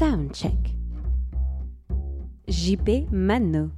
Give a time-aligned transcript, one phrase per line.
[0.00, 0.72] Soundcheck.
[2.48, 3.70] JP Mano.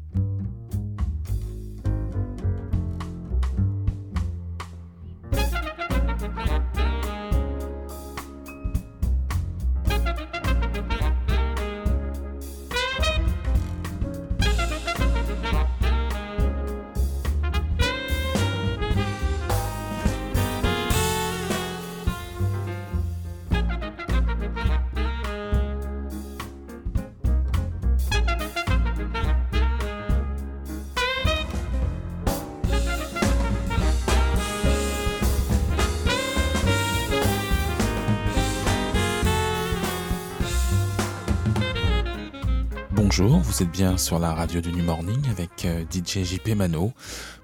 [43.53, 46.95] Vous êtes bien sur la radio du New Morning avec euh, DJ JP Mano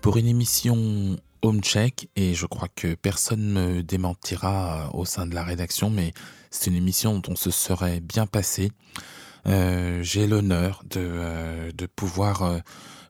[0.00, 5.04] pour une émission Home Check et je crois que personne ne me démentira euh, au
[5.04, 6.14] sein de la rédaction mais
[6.50, 8.72] c'est une émission dont on se serait bien passé.
[9.46, 12.58] Euh, J'ai l'honneur de, de pouvoir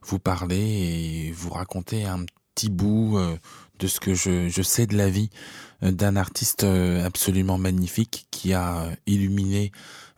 [0.03, 3.17] vous parler et vous raconter un petit bout
[3.79, 5.29] de ce que je, sais de la vie
[5.81, 9.71] d'un artiste absolument magnifique qui a illuminé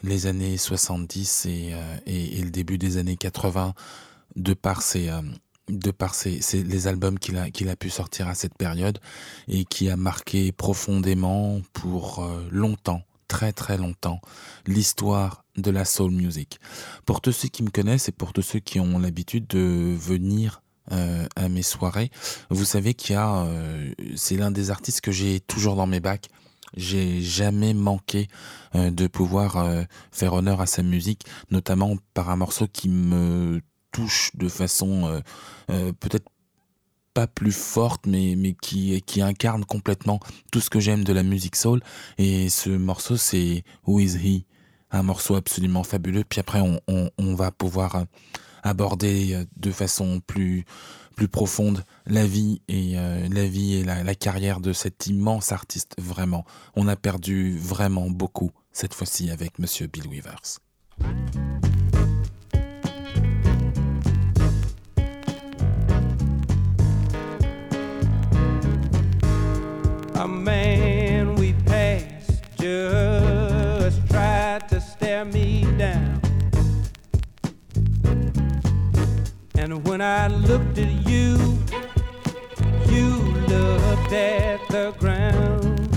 [0.04, 3.74] les années 70 et, euh, et, et le début des années 80
[4.36, 5.22] de par euh,
[5.70, 9.00] de par ses, les albums qu'il a, qu'il a pu sortir à cette période
[9.48, 14.20] et qui a marqué profondément pour euh, longtemps, très très longtemps,
[14.66, 16.60] l'histoire de la soul music.
[17.06, 20.62] Pour tous ceux qui me connaissent et pour tous ceux qui ont l'habitude de venir
[20.90, 22.12] à mes soirées,
[22.50, 23.48] vous savez qu'il y a,
[24.18, 26.28] c'est l'un des artistes que j'ai toujours dans mes bacs.
[26.76, 28.28] J'ai jamais manqué
[28.76, 33.62] euh, de pouvoir euh, faire honneur à sa musique, notamment par un morceau qui me
[33.92, 35.22] touche de façon
[35.70, 36.30] euh, peut-être
[37.14, 41.24] pas plus forte, mais, mais qui, qui incarne complètement tout ce que j'aime de la
[41.24, 41.82] musique soul.
[42.18, 44.46] Et ce morceau, c'est Who is He?
[44.92, 46.24] Un morceau absolument fabuleux.
[46.24, 48.06] Puis après, on, on, va pouvoir
[48.64, 50.66] aborder de façon plus,
[51.28, 55.96] profonde la vie et euh, la vie et la, carrière de cet immense artiste.
[55.98, 56.46] Vraiment,
[56.76, 60.60] on a perdu vraiment beaucoup cette fois-ci avec Monsieur Bill Weavers.
[79.62, 81.38] And when I looked at you,
[82.90, 83.10] you
[83.48, 85.88] looked at the ground.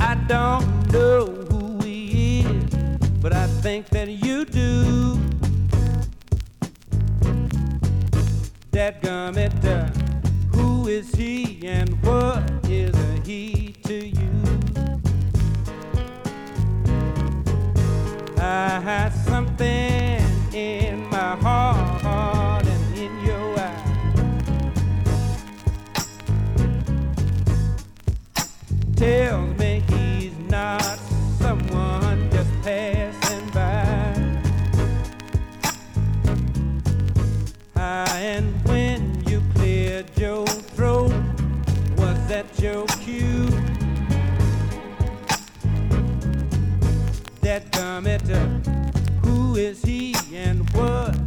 [0.00, 2.74] I don't know who he is,
[3.20, 5.20] but I think that you do.
[8.74, 9.52] that gummit
[10.52, 12.33] who is he and what
[18.54, 20.22] i had something
[20.54, 23.82] in my heart and in your eye
[28.94, 31.03] tells me he's not
[49.22, 51.23] who is he and what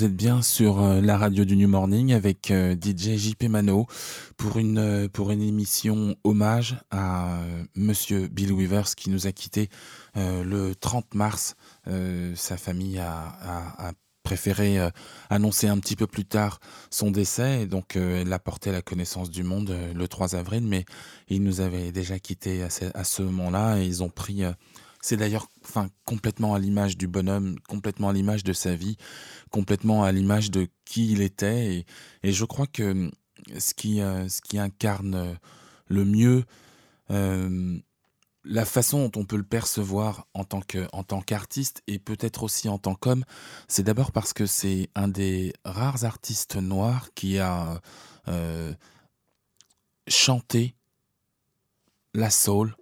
[0.00, 3.86] vous êtes bien sur euh, la radio du New Morning avec euh, DJ JP Mano
[4.38, 7.38] pour une, euh, pour une émission hommage à
[7.74, 9.68] Monsieur Bill Weavers qui nous a quittés
[10.14, 11.54] le 30 mars.
[12.34, 13.92] sa famille a,
[14.22, 14.78] préféré
[15.28, 16.60] annoncer un petit peu plus tard
[16.90, 20.86] son décès et donc elle l'a porté la connaissance du monde le 3 avril, mais
[21.28, 24.44] il nous avait déjà quittés à ce, ce moment-là et ils ont pris
[25.00, 28.96] c'est d'ailleurs enfin, complètement à l'image du bonhomme, complètement à l'image de sa vie,
[29.50, 31.86] complètement à l'image de qui il était.
[32.22, 33.10] Et, je crois que hum,
[33.58, 35.34] ce qui, euh, ce qui incarne euh,
[35.86, 36.44] le mieux
[37.10, 37.78] euh,
[38.44, 42.42] la façon dont on peut le percevoir en tant que en tant qu'artiste et peut-être
[42.42, 43.24] aussi en tant qu'homme,
[43.68, 47.80] c'est d'abord parce que c'est un des rares artistes noirs qui a
[50.08, 50.74] chanté
[52.14, 52.74] la soul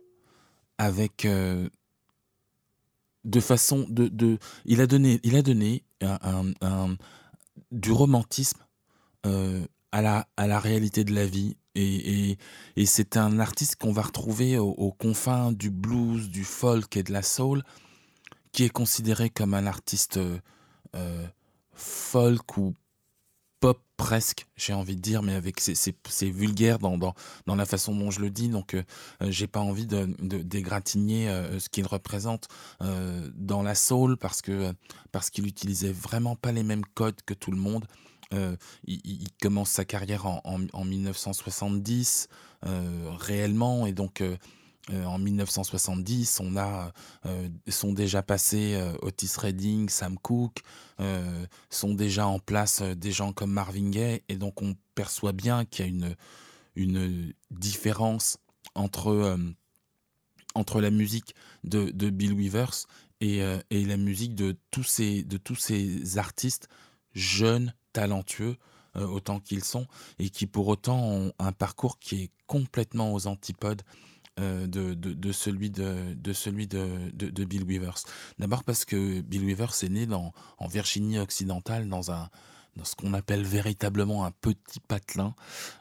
[0.76, 1.26] avec
[3.28, 6.96] de façon de, de, il a donné il a donné un,
[7.70, 8.60] du romantisme
[9.26, 11.56] euh, à la à la réalité de la vie.
[11.74, 12.36] Et,
[12.74, 17.12] et, c'est un artiste qu'on va retrouver aux, confins du blues du folk et de
[17.12, 17.62] la soul
[18.50, 20.18] qui est considéré comme un artiste
[20.96, 21.26] euh,
[21.74, 22.74] folk ou
[23.60, 27.14] pop presque, j'ai envie de dire, mais avec c'est vulgaire dans, dans,
[27.46, 28.82] dans, la façon dont je le dis, donc euh,
[29.22, 32.48] euh, j'ai pas envie de, dégratigner euh, ce qu'il représente
[32.80, 34.72] dans la soul parce que
[35.10, 37.86] parce qu'il utilisait vraiment pas les mêmes codes que tout le monde.
[38.86, 42.28] Il, commence sa carrière en, en, en 1970
[42.62, 44.36] réellement et donc euh,
[44.90, 46.92] en 1970, on a
[47.26, 50.62] euh, sont déjà passés euh, Otis Redding, Sam Cooke,
[51.70, 55.86] sont déjà en place des gens comme Marvin Gaye, et donc on perçoit bien qu'il
[55.86, 56.14] y a
[56.74, 58.38] une différence
[58.74, 59.38] entre
[60.54, 62.86] entre la musique de, de Bill Weavers
[63.20, 63.38] et,
[63.70, 66.68] et, la musique de tous ces de tous ces artistes
[67.14, 68.56] jeunes, talentueux,
[68.96, 69.86] autant qu'ils sont,
[70.18, 73.82] et qui pour autant ont un parcours qui est complètement aux antipodes
[74.38, 78.04] euh, de, de, celui, de, de, celui de, de, Bill Weavers.
[78.38, 82.28] D'abord parce que Bill Weavers est né dans, en Virginie occidentale, dans, un,
[82.76, 85.34] dans ce qu'on appelle véritablement un petit patelin,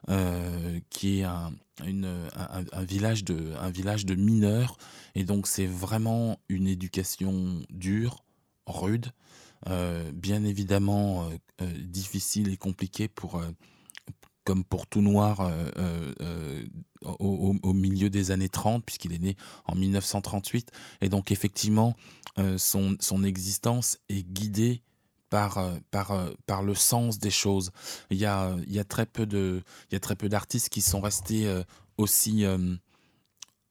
[0.09, 1.51] euh, qui est un,
[1.85, 4.77] une, un, village de, un village de mineurs.
[5.13, 8.23] Et donc c'est vraiment une éducation dure,
[8.65, 9.11] rude,
[9.67, 13.41] euh, bien évidemment difficile et compliquée pour
[14.47, 16.63] comme pour tout noir euh, euh, euh,
[17.19, 19.35] au, milieu des années 30, puisqu'il est né
[19.65, 20.71] en 1938.
[21.01, 21.97] Et donc effectivement,
[22.55, 24.83] son, son existence est guidée
[25.29, 25.59] par,
[25.91, 26.13] par,
[26.45, 27.71] par le sens des choses.
[28.09, 29.25] Il y a, il y a très peu
[30.29, 31.53] d'artistes qui sont restés
[31.97, 32.45] aussi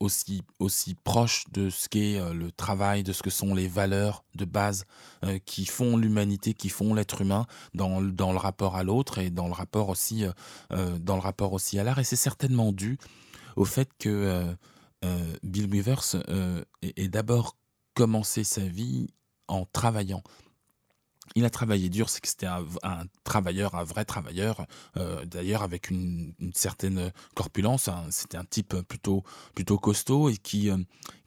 [0.01, 4.25] aussi, aussi proche de ce qu'est euh, le travail, de ce que sont les valeurs
[4.35, 4.85] de base
[5.25, 9.31] euh, qui font l'humanité, qui font l'être humain dans, dans le rapport à l'autre et
[9.31, 10.25] dans le rapport aussi,
[10.73, 11.99] euh, dans le rapport aussi à l'art.
[11.99, 12.99] Et c'est certainement dû
[13.57, 14.55] au fait que
[15.43, 16.17] Bill Weavers
[16.83, 17.57] ait d'abord
[17.95, 19.09] commencé sa vie
[19.49, 20.23] en travaillant
[21.35, 22.65] il a travaillé dur, c'est que c'était un,
[23.25, 24.67] travailleur, un vrai travailleur,
[24.97, 27.91] euh, d'ailleurs avec une, certaine corpulence.
[28.11, 30.77] C'était un type plutôt plutôt costaud et qui euh,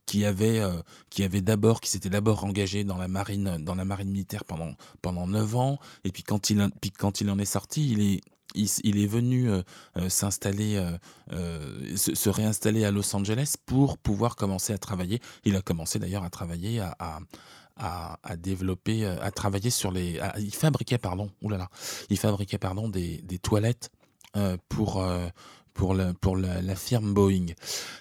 [0.06, 3.86] qui avait euh, qui avait d'abord qui s'était d'abord engagé dans la marine dans la
[3.86, 7.46] marine militaire pendant pendant neuf ans et puis quand il puis quand il en est
[7.46, 8.22] sorti, il est
[8.56, 9.48] il, est venu
[10.08, 10.84] s'installer,
[11.30, 15.22] se, réinstaller à Los Angeles pour pouvoir commencer à travailler.
[15.46, 17.20] Il a commencé d'ailleurs à travailler à,
[18.38, 20.20] développer, euh, à travailler sur les.
[20.38, 21.70] il fabriquait, pardon, oulala,
[22.10, 23.90] il fabriquait, pardon, des, des toilettes
[24.36, 25.28] euh, pour, euh,
[25.74, 27.48] pour, la, pour la, firme Boeing.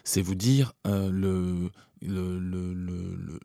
[0.05, 1.71] C'est vous dire le,
[2.03, 3.41] le, le,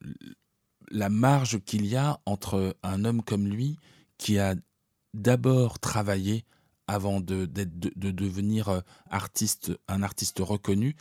[0.90, 3.78] la marge qu'il y a entre un homme comme lui
[4.18, 4.56] qui a
[5.13, 6.46] d'abord travaillé
[6.88, 10.96] avant de, de, de, devenir artiste, un artiste reconnu,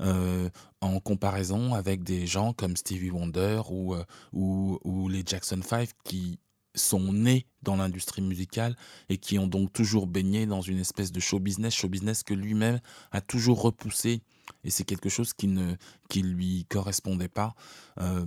[0.00, 6.38] en comparaison avec des gens comme Stevie Wonder ou, euh, les Jackson 5 qui
[6.74, 8.76] sont nés dans l'industrie musicale
[9.08, 12.32] et qui ont donc toujours baigné dans une espèce de show business, show business que
[12.32, 12.80] lui-même
[13.10, 14.22] a toujours repoussé
[14.64, 15.74] et c'est quelque chose qui ne
[16.08, 17.54] qui lui correspondait pas.
[18.00, 18.24] Euh,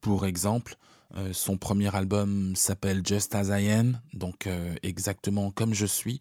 [0.00, 0.76] pour exemple,
[1.32, 4.48] son premier album s'appelle Just As I Am, donc
[4.82, 6.20] exactement comme je suis.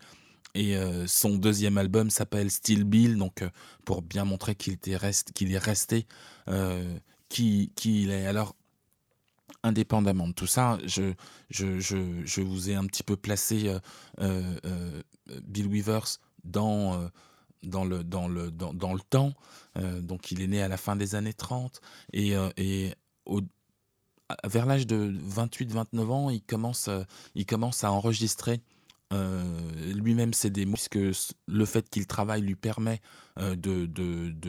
[0.53, 3.49] Et euh, son deuxième album s'appelle Still Bill, donc euh,
[3.85, 6.07] pour bien montrer qu'il reste, qu'il est resté
[6.49, 6.97] euh,
[7.29, 8.25] qui, qui il est.
[8.25, 8.55] Alors,
[9.63, 11.13] indépendamment de tout ça, je,
[11.49, 13.71] je, je, je vous ai un petit peu placé
[14.17, 17.09] Bill Weavers dans,
[17.61, 19.33] dans, le, dans, le, dans, dans le temps.
[19.75, 21.79] donc, il est né à la fin des années 30
[22.11, 22.95] et, et
[23.27, 23.41] au,
[24.45, 26.89] vers l'âge de 28-29 ans, il commence,
[27.35, 28.61] il commence à enregistrer
[29.11, 33.01] lui-même ses démos, puisque le fait qu'il travaille lui permet
[33.37, 33.85] de,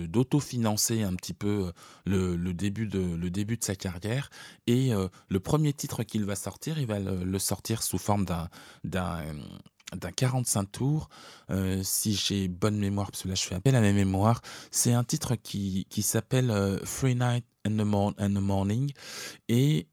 [0.06, 1.72] d'autofinancer un petit peu
[2.06, 4.30] le, début de, le début de sa carrière.
[4.66, 4.92] Et
[5.28, 8.48] le premier titre qu'il va sortir, il va le, sortir sous forme d'un,
[8.84, 9.22] d'un,
[9.96, 11.08] d'un 45 tours,
[11.82, 15.04] si j'ai bonne mémoire, parce que là je fais appel à mes mémoires, c'est un
[15.04, 18.92] titre qui, qui s'appelle Free Night and the, and the Morning,
[19.48, 19.88] et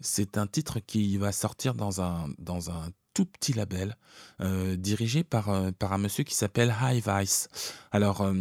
[0.00, 2.90] c'est un titre qui va sortir dans un, dans un
[3.24, 3.96] petit label
[4.40, 7.48] euh, dirigé par, euh, par un monsieur qui s'appelle High Vice.
[7.90, 8.34] Alors, euh,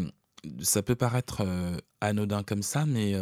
[0.62, 1.46] ça peut paraître
[2.00, 3.14] anodin comme ça, mais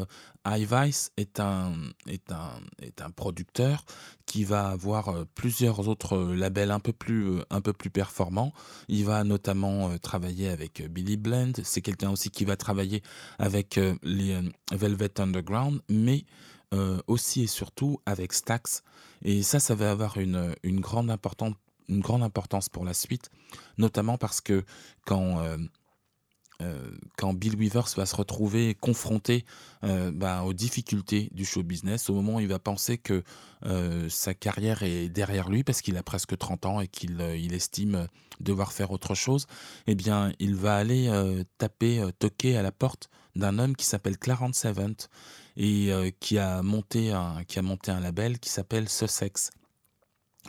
[0.46, 1.74] High Vice est un,
[2.08, 3.86] est, un, est un producteur
[4.28, 8.54] qui va avoir plusieurs autres labels un peu plus, un peu plus performants.
[8.88, 11.54] Il va notamment travailler avec Billy Blend.
[11.64, 13.02] C'est quelqu'un aussi qui va travailler
[13.40, 14.40] avec les
[14.72, 16.24] Velvet Underground, mais
[17.07, 18.83] aussi et surtout avec Stax.
[19.24, 23.29] Et ça, ça va avoir une, grande, importance, pour la suite,
[23.77, 24.63] notamment parce que
[25.05, 25.57] quand, euh,
[26.62, 29.45] euh, quand Bill Weavers va se retrouver confronté
[29.83, 33.24] euh, bah, aux difficultés du show business, au moment où il va penser que
[34.09, 38.07] sa carrière est derrière lui parce qu'il a presque 30 ans et qu'il il estime
[38.39, 39.47] devoir faire autre chose,
[39.88, 41.09] eh bien, il va aller
[41.57, 44.95] taper, toquer à la porte d'un homme qui s'appelle Clarence Savant
[45.58, 49.50] et euh, qui, a monté un, qui a monté un label qui s'appelle Sussex.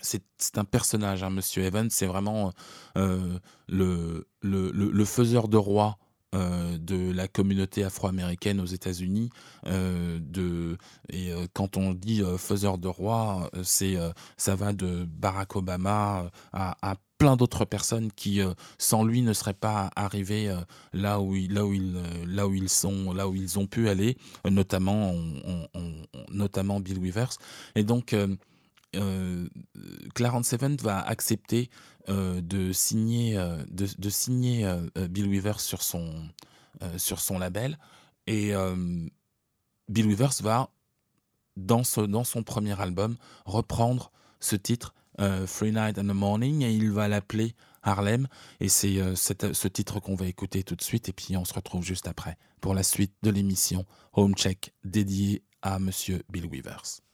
[0.00, 0.22] C'est
[0.56, 2.52] un personnage, hein, Monsieur Evans, c'est vraiment
[2.96, 5.98] euh, le, le, le, faiseur de roi
[6.36, 9.30] euh, de la communauté afro-américaine aux États-Unis.
[9.64, 13.96] de et quand on dit faiseur de roi, c'est
[14.36, 19.32] ça va de Barack Obama à, à plein d'autres personnes qui, euh, sans lui, ne
[19.32, 20.60] seraient pas arrivées euh,
[20.92, 23.88] là, où, là, où ils, euh, là où ils sont, là où ils ont pu
[23.88, 24.16] aller,
[24.48, 25.12] notamment,
[26.30, 27.36] notamment Bill Weavers.
[27.74, 28.14] Et donc,
[30.14, 31.70] Clarence Seven va accepter
[32.08, 34.72] de signer, de, signer
[35.10, 36.10] Bill Weavers sur son,
[36.96, 37.78] sur son label.
[38.26, 38.52] Et
[39.88, 40.70] Bill Weavers va,
[41.56, 46.62] dans, ce, dans son premier album, reprendre ce titre euh, Free Night and the Morning
[46.62, 48.28] et il va l'appeler Harlem.
[48.60, 51.08] Et c'est euh, ce titre qu'on va écouter tout de suite.
[51.08, 55.42] Et puis on se retrouve juste après pour la suite de l'émission Home Check dédiée
[55.62, 57.07] à Monsieur Bill Weavers.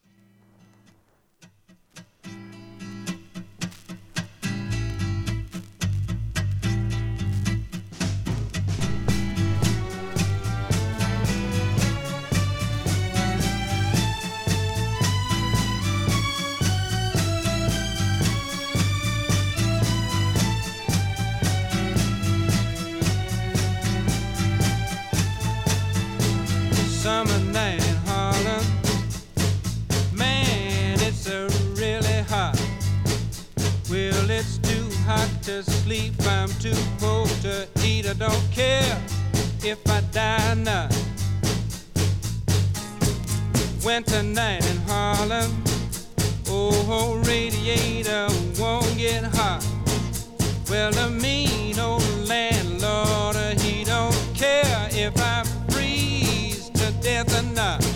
[35.85, 36.15] Sleep.
[36.27, 38.07] I'm too cold to eat.
[38.07, 38.97] I don't care
[39.63, 40.91] if I die not.
[43.85, 45.53] Winter night in Harlem.
[46.49, 49.63] Oh, radiator won't get hot.
[50.71, 57.94] Well, the mean old landlord, he don't care if I freeze to death or not.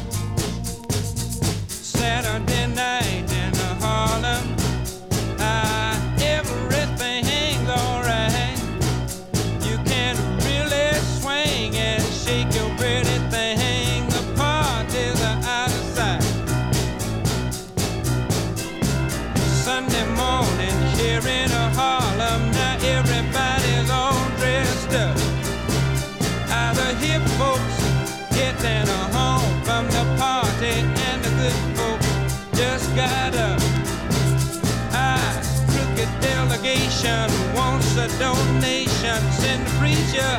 [37.98, 39.18] A donation.
[39.40, 40.32] Send the preacher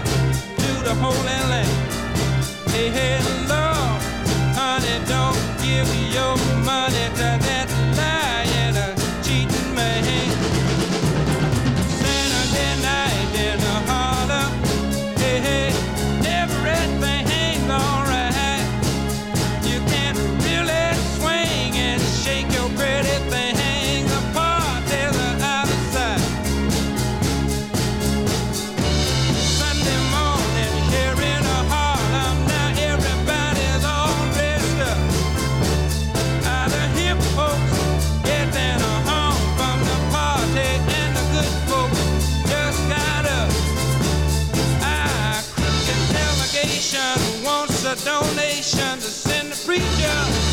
[0.63, 1.69] to the Holy Land.
[2.71, 3.19] Hey, hey,
[3.51, 4.01] Lord,
[4.55, 7.68] honey, don't give your money to that
[48.05, 50.48] donation to send the preacher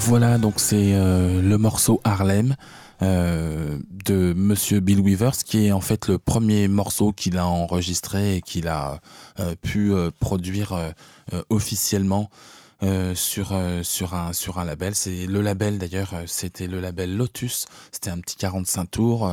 [0.00, 2.54] Voilà, donc c'est euh, le morceau Harlem
[3.02, 8.36] euh, de Monsieur Bill Weavers, qui est en fait le premier morceau qu'il a enregistré
[8.36, 9.00] et qu'il a
[9.40, 10.92] euh, pu produire
[11.50, 12.30] officiellement
[12.84, 14.94] euh, sur, euh, sur, un, sur un label.
[14.94, 17.66] C'est le label d'ailleurs, euh, c'était le label Lotus.
[17.90, 19.32] C'était un petit 45 tours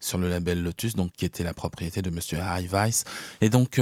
[0.00, 3.04] sur le label Lotus, donc qui était la propriété de Monsieur Harry Weiss.
[3.42, 3.80] Et donc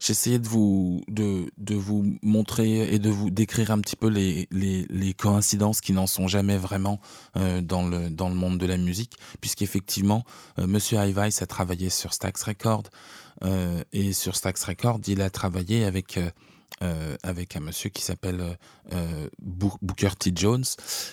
[0.00, 4.48] j'essayais de vous de, de vous montrer et de vous décrire un petit peu les,
[4.50, 7.00] les, les coïncidences qui n'en sont jamais vraiment
[7.34, 10.24] dans le dans le monde de la musique, puisqu'effectivement
[10.58, 12.84] Monsieur Harry Weiss a travaillé sur Stax Records
[13.92, 16.18] et sur Stax Records il a travaillé avec
[16.82, 18.54] euh, avec un monsieur qui s'appelle euh,
[18.92, 20.32] euh, Booker T.
[20.34, 20.64] Jones.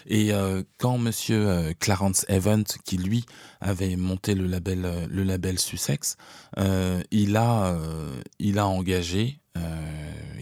[0.07, 0.31] Et
[0.77, 3.25] quand monsieur Clarence Evans, qui lui
[3.59, 6.17] avait monté le label, le label Sussex,
[7.11, 7.77] il, a,
[8.39, 9.39] il a engagé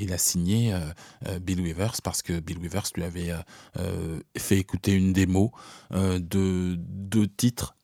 [0.01, 0.73] il a signé
[1.41, 3.33] Bill Weavers parce que Bill Weavers lui avait
[4.37, 5.51] fait écouter une démo
[5.91, 7.75] de deux titres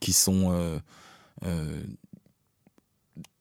[0.00, 0.80] qui sont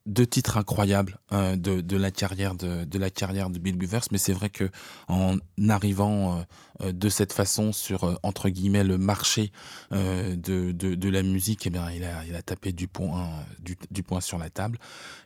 [0.06, 4.70] deux titres incroyables euh, de, la carrière de, Bill Weavers, mais c'est vrai que
[5.08, 5.38] en
[5.68, 6.42] arrivant euh,
[6.82, 9.52] euh, de cette façon sur entre guillemets le marché
[9.92, 12.04] de, la musique, eh bien il
[12.36, 14.78] a, tapé du point du, point sur la table.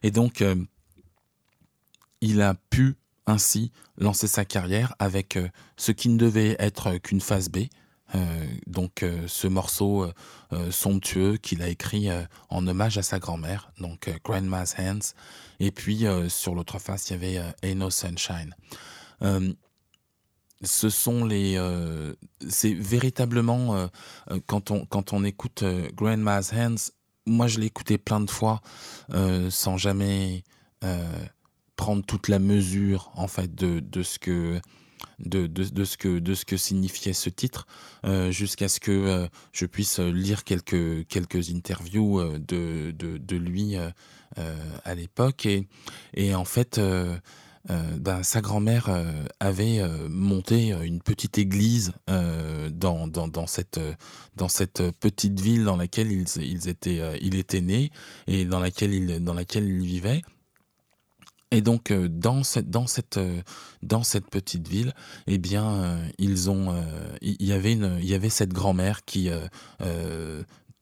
[0.03, 0.43] Et donc
[2.21, 5.37] il a pu ainsi lancer sa carrière avec
[5.77, 7.65] ce qui ne devait être qu'une phase B,
[8.67, 10.05] donc euh, ce morceau
[10.53, 12.09] euh, somptueux qu'il a écrit
[12.49, 15.13] en hommage à sa grand-mère, donc Grandma's Hands.
[15.59, 18.55] Et puis sur l'autre face, il y avait Ain't No Sunshine.
[20.61, 21.59] ce sont les,
[22.47, 23.89] c'est véritablement
[24.47, 26.91] quand on quand on écoute Grandma's Hands.
[27.25, 28.61] Moi, je l'ai écouté plein de fois
[29.49, 30.43] sans jamais
[31.75, 34.61] prendre toute la mesure en fait de, de ce que
[35.19, 37.67] de, de, ce, que, de ce que signifiait ce titre,
[38.05, 43.35] euh, jusqu'à ce que euh, je puisse lire quelques, quelques interviews euh, de, de, de,
[43.35, 43.75] lui
[44.85, 45.45] à l'époque.
[45.45, 45.67] Et,
[46.13, 46.79] et, en fait,
[47.69, 48.89] ben, sa grand-mère
[49.39, 53.79] avait monté une petite église dans, dans, dans, cette,
[54.35, 57.91] dans cette petite ville dans laquelle ils, ils étaient, il était né
[58.27, 60.21] et dans laquelle il, dans laquelle il vivait.
[61.51, 63.41] Et donc euh, dans cette dans cette euh,
[63.81, 64.93] dans cette petite ville,
[65.25, 66.75] eh bien euh, ils ont
[67.21, 69.29] il y avait une il y avait cette grand-mère qui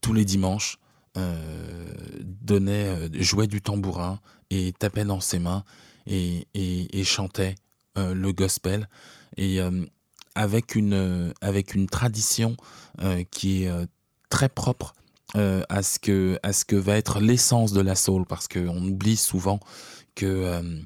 [0.01, 0.77] tous les dimanches
[2.21, 5.63] donnait jouait du tambourin et tapait dans ses mains
[6.05, 7.55] et, et, chantait
[7.95, 8.87] le gospel.
[9.37, 9.59] Et
[10.35, 12.55] avec une avec une tradition
[13.31, 13.71] qui est
[14.29, 14.93] très propre
[15.33, 19.17] à ce que à ce que va être l'essence de la soul parce qu'on oublie
[19.17, 19.59] souvent
[20.17, 20.81] que euh,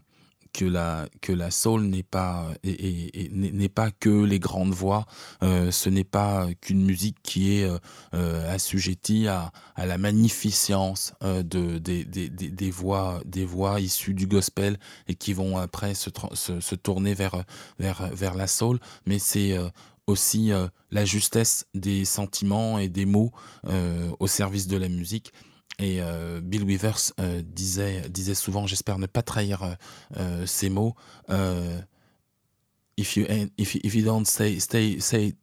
[0.54, 5.06] que la que la soul n'est pas et, n'est pas que les grandes voix.
[5.44, 7.72] Euh, ce n'est pas qu'une musique qui est
[8.14, 14.28] euh, assujettie à, à, la magnificence de des, des, des, voix des voix issues du
[14.28, 17.46] gospel et qui vont après se, se, se tourner vers
[17.80, 18.78] vers vers la soul.
[19.06, 19.58] Mais c'est
[20.06, 20.52] aussi
[20.92, 23.32] la justesse des sentiments et des mots
[24.20, 25.32] au service de la musique
[25.80, 29.76] et euh, Bill Weavers euh, disait, disait souvent, j'espère ne pas trahir
[30.18, 30.96] euh, ces mots,
[32.98, 33.26] if, you
[33.58, 35.36] if, you don't say, stay, say,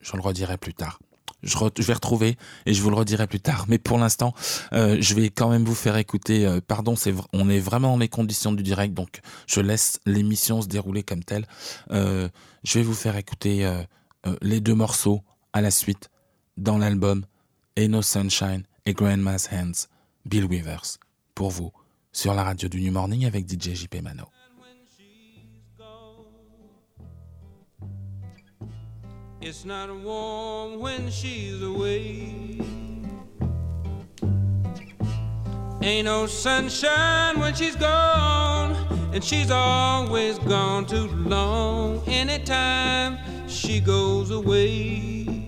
[0.00, 0.98] je le redirai plus tard.
[1.44, 3.66] Je, vais retrouver et je vous le redirai plus tard.
[3.68, 4.34] Mais pour l'instant,
[4.72, 6.58] je vais quand même vous faire écouter.
[6.66, 10.66] pardon, c'est on est vraiment dans les conditions du direct, donc je laisse l'émission se
[10.66, 11.46] dérouler comme telle.
[11.90, 12.28] je
[12.74, 13.72] vais vous faire écouter
[14.42, 16.10] les deux morceaux à la suite
[16.56, 17.24] dans l'album
[17.86, 19.86] No Sunshine et Grandma's Hands,
[20.26, 20.98] Bill Weavers,
[21.36, 21.70] pour vous,
[22.10, 24.28] sur la radio du New Morning avec DJ JP Mano.
[29.40, 32.60] It's not warm when she's away.
[35.80, 38.74] Ain't no sunshine when she's gone,
[39.14, 42.02] and she's always gone too long.
[42.08, 45.47] Anytime she goes away.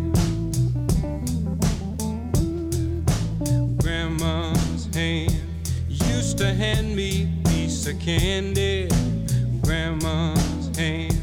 [4.93, 5.33] Hand
[5.87, 8.87] used to hand me piece of candy.
[9.61, 11.19] Grandma's hand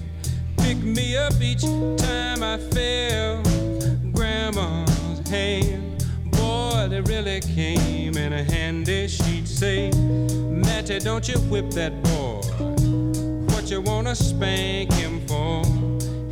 [0.56, 3.42] picked me up each time I fell.
[4.12, 9.08] Grandma's hand, boy, they really came in handy.
[9.08, 12.40] She'd say, Matty, don't you whip that boy.
[13.52, 15.64] What you wanna spank him for?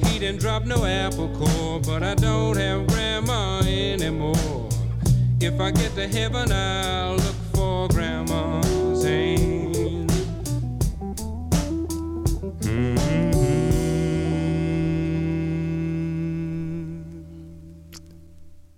[0.06, 4.68] He didn't drop no apple core, but I don't have grandma anymore.
[5.40, 10.10] If I get to heaven, I'll look for grandma's hand.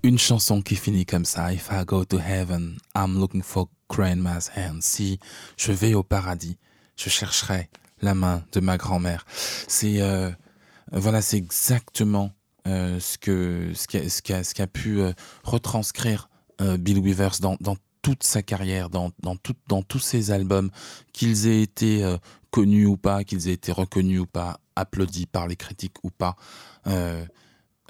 [0.02, 1.52] Une chanson qui finit comme ça.
[1.52, 4.82] If I go to heaven, I'm looking for grandma's hand.
[4.82, 5.18] Si
[5.56, 6.56] je vais au paradis,
[6.96, 7.68] je chercherai
[8.00, 9.26] la main de ma grand-mère.
[9.66, 10.30] C'est euh,
[10.92, 12.30] voilà, c'est exactement
[12.66, 16.28] euh, ce que ce qu'a ce qu'a- ce qu'a pu euh, retranscrire
[16.60, 17.56] Bill Withers dans,
[18.02, 20.70] toute sa carrière, dans, dans, tout- dans tous ses albums,
[21.12, 22.16] qu'ils aient été euh,
[22.50, 26.36] connus ou pas, qu'ils aient été reconnus ou pas, applaudis par les critiques ou pas.
[26.86, 27.24] Euh,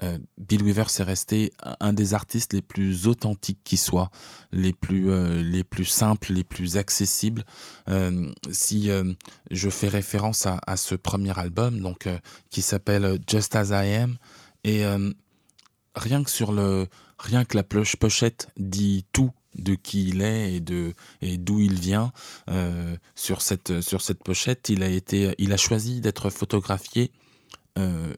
[0.01, 4.09] euh, Bill Withers est resté un- des artistes les plus authentiques qui soit,
[4.51, 7.43] les plus, euh, les plus simples, les plus accessibles.
[7.87, 9.13] Euh, si euh,
[9.51, 12.17] je fais référence à, à ce premier album, donc euh,
[12.49, 14.17] qui s'appelle Just As I Am,
[14.63, 15.11] et euh,
[15.95, 16.87] rien que sur le,
[17.19, 21.79] rien que la pochette dit tout de qui il est et de et d'où il
[21.79, 22.11] vient
[22.49, 24.69] euh, sur cette sur cette pochette.
[24.69, 27.11] Il a été il a choisi d'être photographié
[27.77, 28.13] euh,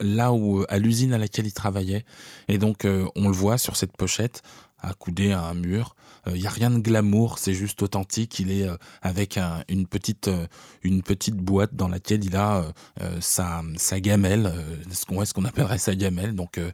[0.00, 2.04] là où à l'usine à laquelle il travaillait.
[2.48, 4.42] Et donc euh, on le voit sur cette pochette
[4.80, 5.96] accoudé à un mur.
[6.28, 8.40] Il y a rien de glamour c'est juste authentique.
[8.40, 10.46] Il est euh, avec un- une petite euh,
[10.82, 13.62] une petite boîte dans laquelle il a euh, euh, sa,
[14.00, 16.34] gamelle euh, ce qu'on appellerait sa gamelle.
[16.34, 16.72] Donc euh,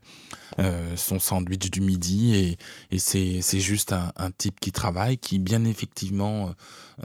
[0.58, 2.56] euh, son sandwich du midi.
[2.90, 6.52] Et, c'est juste un, type qui travaille qui bien effectivement euh,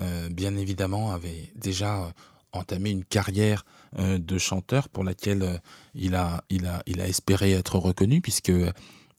[0.01, 2.09] euh, bien évidemment avait déjà euh,
[2.53, 3.65] entamé une carrière
[3.99, 5.57] euh, de chanteur pour laquelle euh,
[5.95, 8.71] il a il a espéré être reconnu puisque euh,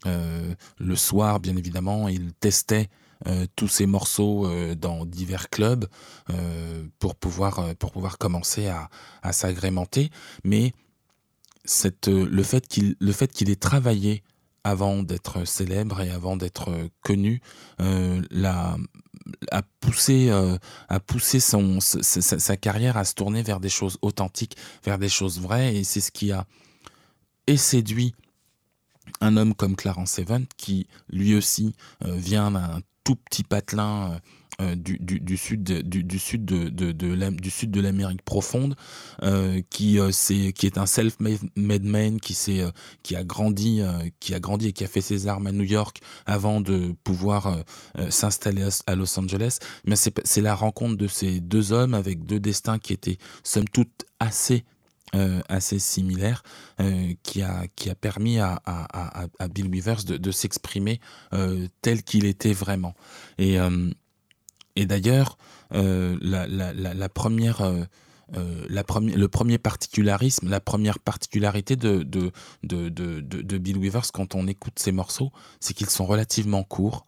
[0.05, 2.89] le soir bien évidemment il testait
[3.27, 5.87] euh, tous ces morceaux euh, dans divers clubs
[6.31, 8.89] euh, pour pouvoir euh, pour pouvoir commencer à,
[9.33, 10.11] s'agrémenter.
[10.45, 10.73] Mais
[11.65, 14.23] cette, euh, le fait qu'il ait travaillé
[14.63, 17.41] avant d'être célèbre et avant d'être euh, connu
[17.81, 18.77] euh, l'a
[19.51, 20.57] a poussé euh,
[20.89, 25.41] a poussé son sa carrière à se tourner vers des choses authentiques vers des choses
[25.41, 25.75] vraies.
[25.75, 26.47] Et c'est ce qui a
[27.49, 28.15] et séduit
[29.21, 34.19] un homme comme Clarence Evan qui lui aussi euh, vient d'un tout petit patelin euh,
[34.61, 38.75] euh, du, sud du, sud de, l'Amérique profonde
[39.71, 42.65] qui est un self-made man qui
[43.15, 43.83] a grandi
[44.19, 47.63] qui a grandi et qui a fait ses armes à New York avant de pouvoir
[48.11, 49.59] s'installer à Los Angeles.
[49.85, 54.07] Mais c'est la rencontre de ces deux hommes avec deux destins qui étaient somme toute
[54.19, 54.65] assez
[55.49, 56.43] assez similaires
[57.23, 61.01] qui, a, qui a permis à, à, à, Bill Weavers de, de s'exprimer
[61.83, 62.95] tel qu'il était vraiment.
[63.39, 63.59] Et,
[64.79, 65.39] et d'ailleurs,
[65.75, 67.83] euh, la, première, euh,
[68.37, 72.31] euh, le premier particularisme, la première particularité de, de,
[72.63, 77.07] de, Bill Weavers quand on écoute ses morceaux, c'est qu'ils sont relativement courts.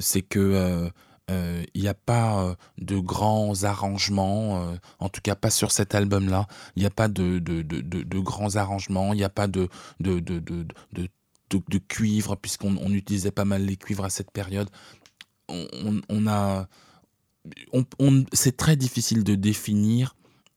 [0.00, 0.90] c'est que
[1.28, 6.46] il n'y a pas de grands arrangements, en tout cas pas sur cet album-là.
[6.76, 9.68] Il n'y a pas de, de, grands arrangements, il n'y a pas de,
[10.00, 14.70] de, de, cuivre, puisqu'on utilisait pas mal les cuivres à cette période
[15.48, 16.68] on, a,
[17.72, 20.16] on, c'est très difficile de définir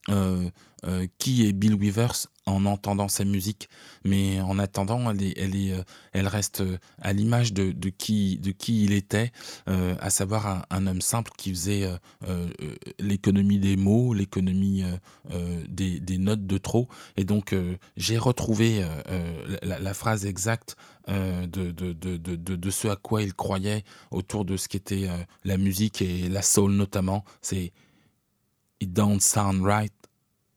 [0.10, 0.50] euh,
[0.86, 3.70] euh, qui est Bill Weavers en entendant sa musique,
[4.04, 6.64] mais en attendant, elle, est, elle, est, euh, elle reste
[7.00, 9.32] à l'image de, qui, de qui il était,
[9.68, 11.88] à savoir un, homme simple qui faisait
[13.00, 14.84] l'économie des mots, l'économie
[15.70, 16.88] des, notes de trop.
[17.18, 17.56] Et donc,
[17.96, 18.86] j'ai retrouvé
[19.62, 20.76] la, phrase exacte
[21.08, 25.08] de, de, de, ce à quoi il croyait autour de ce qu'était
[25.44, 27.24] la musique et la soul notamment.
[27.42, 27.72] C'est
[28.82, 29.94] It don't sound right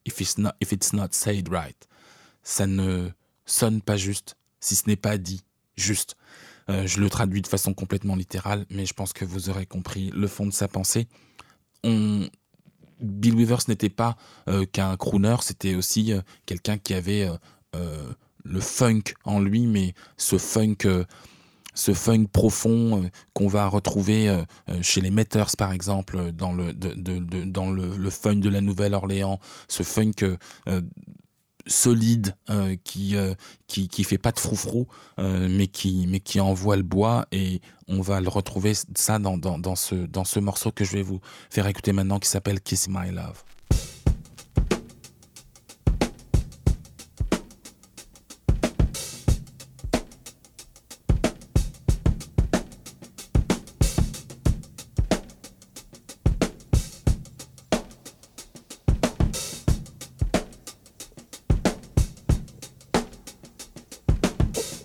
[0.05, 0.53] if it's not,
[0.93, 1.89] not said right.
[2.43, 3.11] Ça ne
[3.47, 5.43] sonne pas juste si ce n'est pas dit
[5.77, 6.17] juste.
[6.71, 10.11] Euh, je le traduis de façon complètement littérale, mais je pense que vous aurez compris
[10.15, 11.07] le fond de sa pensée.
[11.83, 12.27] On...
[13.01, 14.17] Bill Weavers n'était pas
[14.49, 17.29] euh, qu'un crooner, c'était aussi euh, quelqu'un qui avait
[18.45, 20.77] le funk en lui, mais ce funk
[21.75, 26.53] ce funk profond euh, qu'on va retrouver euh, euh, chez les Metters par exemple dans
[26.53, 30.37] le dans le, funk de la Nouvelle-Orléans ce funk
[31.67, 32.37] solide
[32.85, 33.17] qui,
[33.67, 34.87] qui qui fait pas de froufrou
[35.19, 39.77] mais qui mais qui envoie le bois et on va le retrouver ça dans, dans
[39.77, 43.11] ce dans ce morceau que je vais vous faire écouter maintenant qui s'appelle Kiss My
[43.11, 43.43] Love.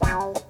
[0.09, 0.48] Wow.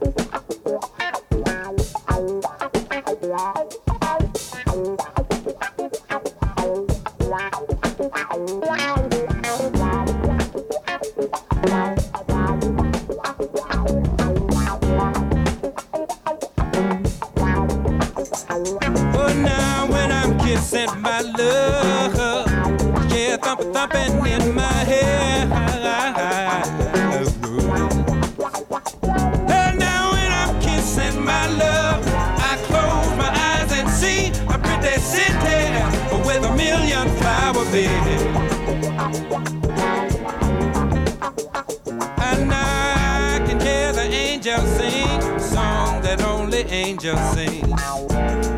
[46.70, 47.82] angel sings.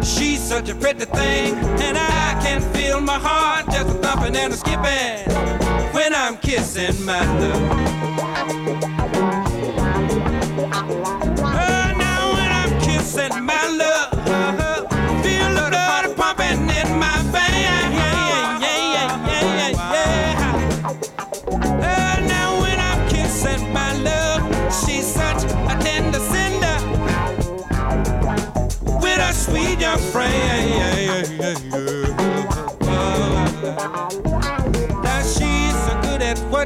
[0.08, 4.54] She's such a pretty thing, and I can feel my heart just a thumping and
[4.54, 8.11] a skipping when I'm kissing my love.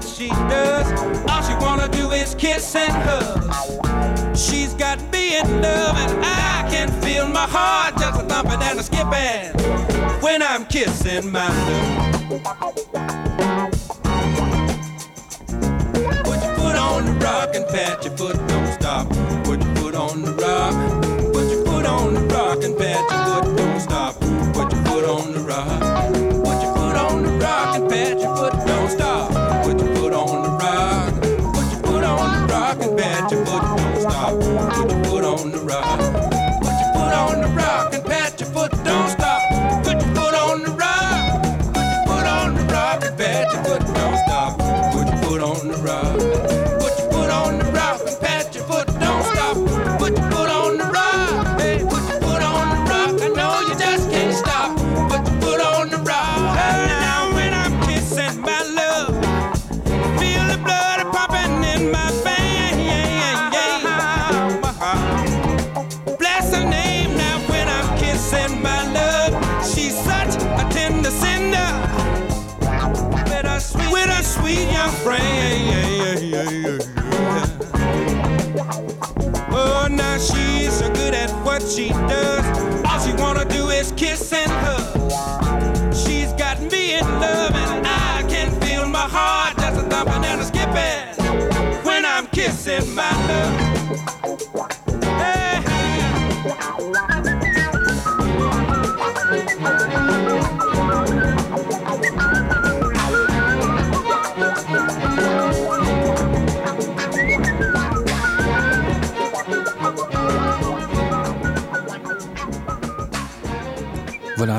[0.08, 0.88] she does.
[1.30, 4.36] All she wanna do is kiss and hug.
[4.36, 8.80] She's got me in love, and I can feel my heart just a thumping and
[8.80, 12.26] a skipping when I'm kissing my love.
[16.28, 18.06] Would you on the rocking patch?
[18.06, 18.75] You put those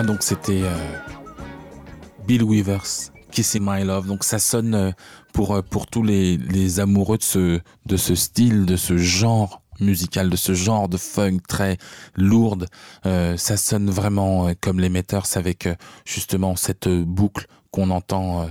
[0.03, 0.77] Donc c'était euh,
[2.27, 4.07] Bill Weavers, Kissing My Love.
[4.07, 4.91] Donc ça sonne euh,
[5.33, 9.63] pour, euh, pour tous les, les amoureux de ce, de ce style, de ce genre
[9.81, 11.77] musical, de ce genre de funk très
[12.15, 12.67] lourde.
[13.05, 15.69] Ça sonne vraiment comme les Metters avec
[16.07, 18.49] justement cette boucle qu'on entend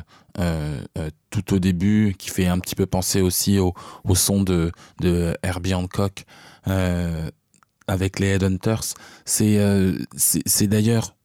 [1.32, 3.74] tout au début, qui fait un petit peu penser aussi au,
[4.14, 6.26] son de, de Herbie Hancock.
[7.88, 9.98] Avec les Headhunters, c'est euh,
[10.62, 11.16] d'ailleurs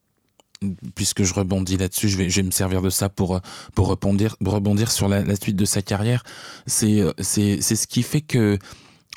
[0.94, 3.40] puisque je rebondis là-dessus, je vais, me servir de ça pour, euh,
[3.74, 6.22] pour rebondir, rebondir sur la, suite de sa carrière.
[6.66, 8.58] C'est euh, c'est ce qui fait que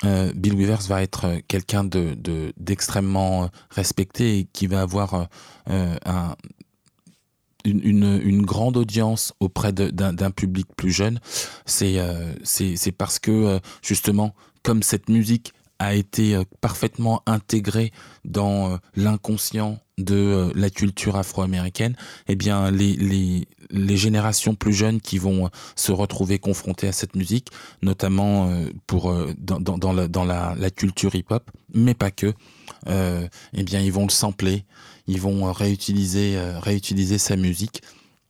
[0.04, 5.14] euh, Bill Weavers va être euh, quelqu'un de de- d'extrêmement respecté et qui va avoir
[5.14, 5.24] euh,
[5.70, 6.34] euh, un,
[7.64, 11.20] une, une, grande audience auprès d'un public plus jeune.
[11.66, 17.92] C'est euh, c'est parce que euh, justement, comme cette musique a été euh, parfaitement intégrée
[18.24, 21.94] dans euh, l'inconscient de euh, la culture afro-américaine,
[22.28, 27.14] eh bien les, les, les générations plus jeunes qui vont se retrouver confrontées à cette
[27.14, 27.48] musique,
[27.82, 28.50] notamment
[28.86, 32.34] pour dans, dans, la, dans la, la culture hip-hop, mais pas que,
[32.86, 34.64] eh bien ils vont le sampler,
[35.06, 37.80] ils vont réutiliser réutiliser sa musique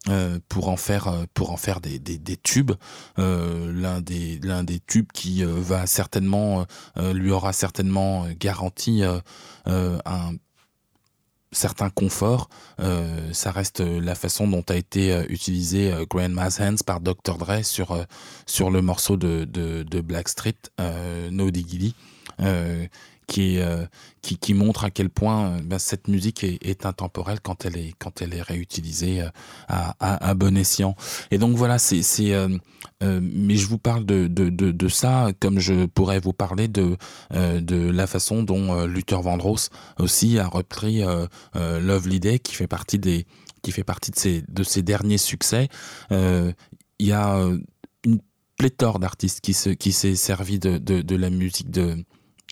[0.09, 2.73] euh, pour en faire euh, pour en faire des, des, tubes.
[3.19, 9.03] Euh, l'un des l'un des tubes qui va certainement lui aura certainement garanti
[9.67, 10.35] un
[11.53, 12.49] certain confort.
[13.33, 17.97] Ça reste la façon dont a été utilisé euh, Grandma's Hands par Dr Dre sur
[18.47, 21.95] sur le morceau de de, de Blackstreet euh, No Diggity
[23.39, 23.87] euh,
[24.23, 27.93] qui, qui montre à quel point euh, ben, cette musique est, intemporelle quand elle est
[27.99, 29.29] quand elle est réutilisée euh,
[29.69, 30.95] à, à, à bon escient.
[31.31, 32.03] Et donc voilà, c'est
[33.03, 36.97] mais je vous parle de, de, de, ça comme je pourrais vous parler de
[37.31, 39.69] de la façon dont Luther Vandross
[39.99, 41.03] aussi a repris
[41.55, 43.27] Lovely Day qui fait partie des
[43.63, 45.69] qui fait partie de ses de ses derniers succès.
[46.11, 46.55] Il
[47.01, 47.37] y a
[48.07, 48.21] une
[48.57, 52.05] pléthore d'artistes qui se qui s'est servi de de la musique de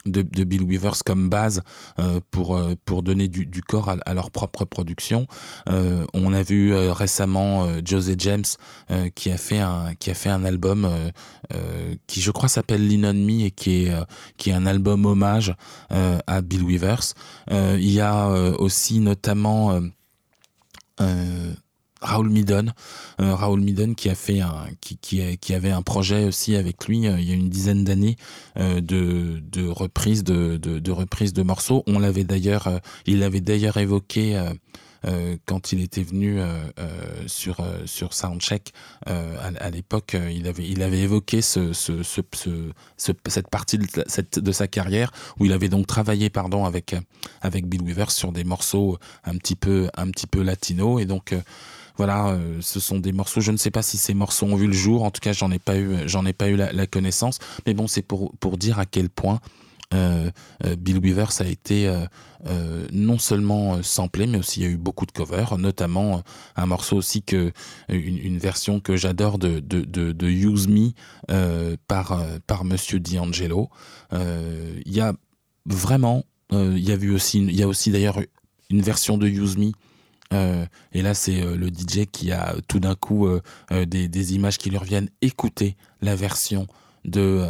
[0.06, 1.62] de, de Bill Weavers comme base
[1.98, 5.26] euh, pour euh, pour donner du, du corps à, leur propre production.
[5.68, 8.44] Euh, on a vu récemment José James
[9.14, 10.88] qui a fait un qui a fait un album
[12.06, 13.92] qui je crois s'appelle Lean on Me et qui est
[14.36, 15.54] qui est un album hommage
[15.90, 17.14] à Bill Weavers.
[17.50, 18.28] Il y a
[18.58, 19.80] aussi notamment
[22.02, 22.66] Raoul Midon,
[23.20, 27.06] euh, Raoul Midon qui a fait un, qui, qui, avait un projet aussi avec lui
[27.06, 28.16] euh, il y a une dizaine d'années
[28.58, 31.82] euh, de, de reprise de, de, de morceaux.
[31.86, 32.68] On l'avait d'ailleurs,
[33.06, 34.40] il l'avait d'ailleurs évoqué
[35.46, 36.38] quand il était venu
[37.86, 38.72] sur Soundcheck
[39.06, 39.20] à,
[39.58, 40.16] à l'époque.
[40.30, 44.52] il avait il avait évoqué ce, ce, ce, ce- ce- cette partie de, cette, de
[44.52, 46.94] sa carrière où il avait donc travaillé pardon avec
[47.40, 51.34] avec Bill Weaver sur des morceaux un petit peu un petit peu latino et donc
[51.96, 53.40] voilà, euh, ce sont des morceaux.
[53.40, 55.02] Je ne sais pas si ces morceaux ont vu le jour.
[55.02, 57.38] En tout cas, j'en ai pas eu, j'en ai pas eu la, connaissance.
[57.66, 59.40] Mais bon, c'est pour pour dire à quel point
[59.94, 60.30] euh,
[60.64, 61.92] euh, Bill Weaver ça a été
[62.92, 66.22] non seulement samplé, mais aussi il y a eu beaucoup de covers, notamment
[66.56, 67.52] un morceau aussi que
[67.88, 70.90] une, version que j'adore de, de, de, Use Me
[71.86, 73.70] par par Monsieur D'Angelo.
[74.12, 75.14] Il y a
[75.66, 78.18] vraiment, il y a vu aussi, il y a aussi d'ailleurs
[78.70, 79.70] une version de Use Me
[80.32, 83.28] euh, et là, c'est euh, le DJ qui a euh, tout d'un coup
[83.70, 85.08] des, images qui lui reviennent.
[85.20, 86.66] Écoutez la version
[87.04, 87.46] de,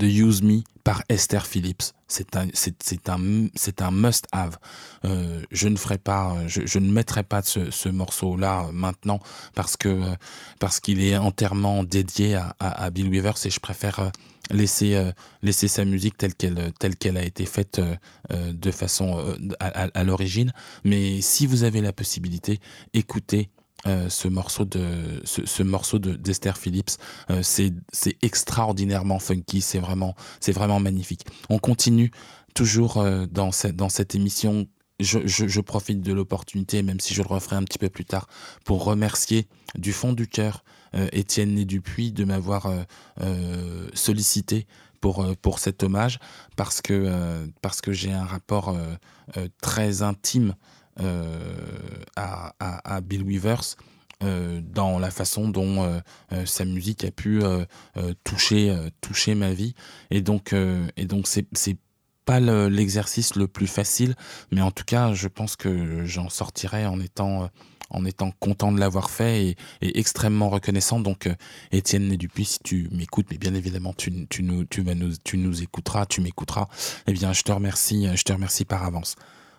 [0.00, 1.82] Use Me par Esther Phillips.
[2.08, 3.48] C'est un, un,
[3.80, 4.58] un must-have.
[5.50, 9.20] Je ne ferai pas, je, ne mettrai pas ce, ce morceau-là maintenant
[9.54, 9.76] parce
[10.58, 14.12] parce qu'il est entièrement dédié à, à, Bill Weavers et je préfère
[14.50, 15.12] laisser euh,
[15.42, 17.94] laisser sa musique telle qu'elle telle qu'elle a été faite euh,
[18.32, 20.52] euh, de façon euh, à, l'origine.
[20.84, 22.58] Mais si vous avez la possibilité,
[22.92, 23.50] écoutez
[23.86, 26.92] euh, ce morceau de ce, ce morceau de d'Esther Phillips.
[27.30, 29.60] Euh, c'est c'est extraordinairement funky.
[29.60, 31.26] C'est vraiment c'est vraiment magnifique.
[31.48, 32.12] On continue
[32.54, 34.66] toujours euh, dans cette dans cette émission
[35.02, 38.28] je, profite de l'opportunité, même si je le referai un petit peu plus tard,
[38.64, 40.64] pour remercier du fond du cœur
[41.12, 42.70] Étienne Né Dupuis de m'avoir
[43.94, 44.66] sollicité
[45.00, 46.18] pour, pour cet hommage,
[46.56, 48.76] parce que, parce que j'ai un rapport
[49.60, 50.54] très intime
[52.16, 53.76] à, à, Bill Weavers.
[54.20, 56.02] dans la façon dont
[56.44, 57.40] sa musique a pu
[58.24, 59.74] toucher, toucher ma vie.
[60.10, 60.54] Et donc,
[60.96, 61.76] et donc c'est
[62.24, 64.14] pas l'exercice le, plus facile,
[64.50, 67.50] mais en tout cas, je pense que j'en sortirai en étant,
[67.90, 71.00] en étant content de l'avoir fait et, extrêmement reconnaissant.
[71.00, 71.34] Donc, euh,
[71.70, 76.68] Étienne Dupuis, si tu m'écoutes, mais bien évidemment, tu, nous, écouteras, tu m'écouteras,
[77.06, 79.16] eh bien, je te remercie, je te remercie par avance.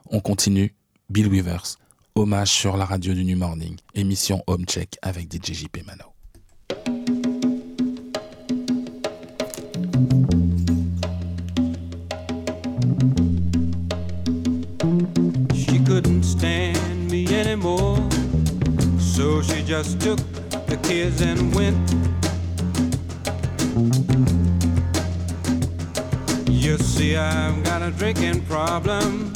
[0.09, 0.75] On continue.
[1.09, 1.77] Bill Weavers,
[2.15, 6.05] hommage sur la radio du New Morning, émission Home Check avec DJ JP Mano.
[19.81, 20.19] Just took
[20.67, 21.75] the kids and went.
[26.47, 29.33] You see, I've got a drinking problem.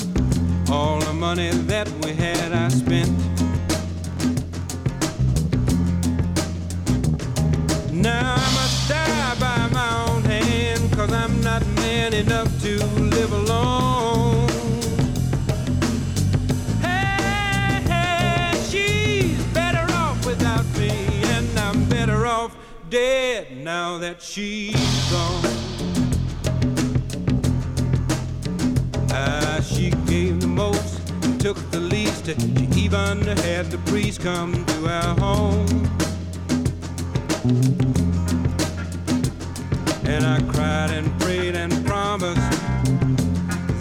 [0.69, 3.09] All the money that we had, I spent.
[7.91, 13.31] Now I must die by my own hand, cause I'm not man enough to live
[13.33, 13.86] alone.
[22.89, 25.43] Dead now that she's gone.
[29.11, 31.01] Ah, she gave the most,
[31.39, 32.25] took the least.
[32.25, 35.67] She even had the priest come to our home.
[40.05, 42.39] And I cried and prayed and promised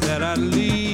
[0.01, 0.86] that I'd leave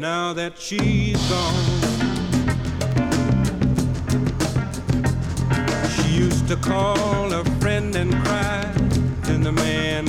[0.00, 1.54] now that she's gone.
[5.90, 8.64] She used to call a friend and cry,
[9.24, 9.99] then the man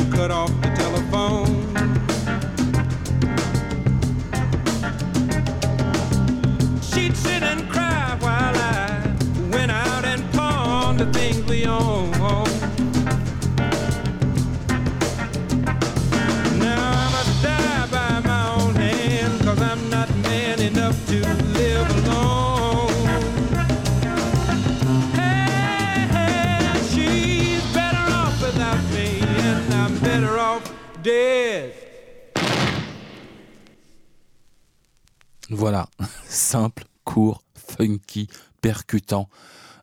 [36.52, 38.28] simple, court, funky,
[38.62, 39.30] percutant.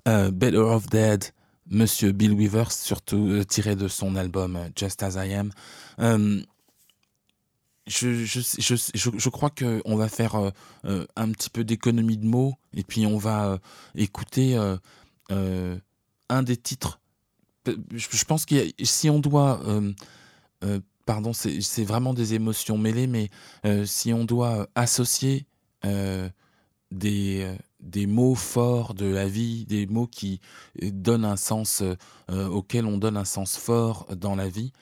[0.07, 1.25] Euh, Better of Dead,
[1.71, 5.51] Monsieur Bill Weaver, surtout euh, tiré de son album euh, Just As I Am.
[7.87, 12.85] Je, je, je, je, crois qu'on va faire un petit peu d'économie de mots et
[12.85, 13.59] puis on va
[13.95, 14.59] écouter
[15.31, 17.01] un des titres.
[17.65, 19.63] Je, pense que si on doit
[21.07, 23.31] pardon, c'est vraiment des émotions mêlées, mais
[23.87, 25.47] si on doit associer
[26.91, 30.41] des, des mots forts de la vie, des mots qui
[30.83, 31.83] euh, donnent un sens,
[32.31, 34.73] euh, auquel on donne un sens fort dans la vie.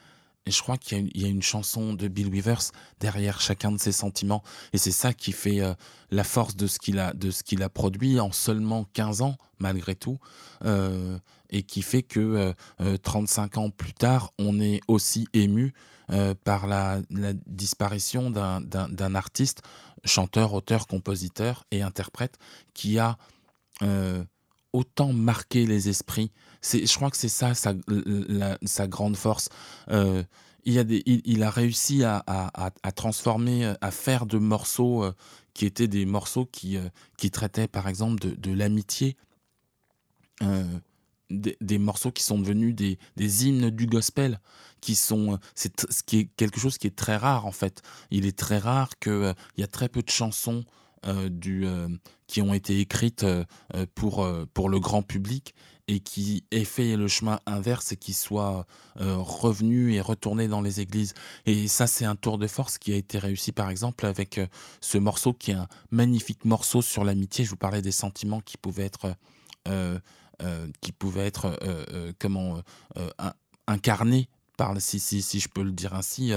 [0.47, 3.91] Et je crois qu'il y, a une chanson de Bill Weavers derrière chacun de ses
[3.91, 4.45] sentiments.
[4.73, 5.75] Et c'est ça qui fait euh,
[6.13, 9.37] la force de ce qu'il a, de ce qu'il a produit en seulement 15 ans,
[9.59, 10.19] malgré tout.
[11.51, 12.55] et qui fait que
[13.03, 15.73] 35 ans plus tard, on est aussi ému
[16.45, 17.01] par la,
[17.47, 19.63] disparition d'un artiste
[20.07, 22.39] chanteur, auteur, compositeur et interprète
[22.75, 23.19] qui a
[23.83, 24.25] euh,
[24.73, 26.31] autant marqué les esprits.
[26.63, 27.75] Je crois que c'est ça sa,
[28.63, 29.49] sa grande force.
[29.91, 30.23] Euh,
[30.65, 35.13] il, a il, a réussi à, à, transformer, à faire de morceaux euh,
[35.55, 36.77] qui étaient des morceaux qui,
[37.17, 39.17] qui traitaient par exemple de l'amitié.
[41.29, 42.99] Des, des, morceaux qui sont devenus des,
[43.45, 44.39] hymnes du gospel
[44.81, 47.83] qui sont euh, c'est ce qui est quelque chose qui est très rare en fait.
[48.11, 50.65] Il est très rare que euh, il y a très peu de chansons
[51.07, 51.67] euh, du,
[52.27, 53.27] qui ont été écrites
[53.95, 55.55] pour, pour le grand public
[55.89, 58.67] et qui aient fait le chemin inverse et qui soient
[58.97, 61.15] revenus et retournés dans les églises.
[61.45, 64.41] Et ça, c'est un tour de force qui a été réussi, par exemple, avec
[64.81, 67.45] ce morceau qui est un magnifique morceau sur l'amitié.
[67.45, 69.15] Je vous parlais des sentiments qui pouvaient être,
[70.81, 71.59] qui pouvaient être
[72.19, 72.63] comment,
[73.67, 76.33] incarnés par, si, si, si je peux le dire ainsi,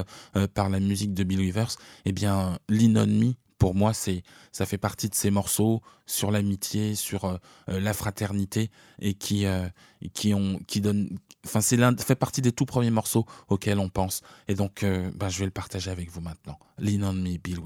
[0.54, 4.66] par la musique de Bill Withers, eh bien, Lean on Me, pour moi, c'est, ça
[4.66, 9.45] fait partie de ces morceaux sur l'amitié, sur la fraternité, et qui,
[10.14, 13.89] qui, ont, qui donnent, enfin, c'est l'un, fait partie des tout premiers morceaux auxquels on
[13.89, 14.22] pense.
[14.47, 14.86] Et donc,
[15.16, 16.58] bah, je vais le partager avec vous maintenant.
[16.78, 17.60] Lean on Me, Bill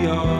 [0.00, 0.35] we are.